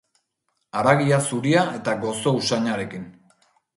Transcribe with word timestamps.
Haragia 0.79 1.19
zuria 1.31 1.65
eta 1.81 1.95
gozo 2.07 2.33
usainarekin. 2.39 3.05